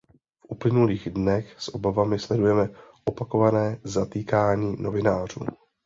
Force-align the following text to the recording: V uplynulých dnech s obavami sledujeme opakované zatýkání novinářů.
V 0.39 0.45
uplynulých 0.49 1.09
dnech 1.09 1.55
s 1.61 1.67
obavami 1.75 2.19
sledujeme 2.19 2.69
opakované 3.05 3.77
zatýkání 3.83 4.75
novinářů. 4.79 5.45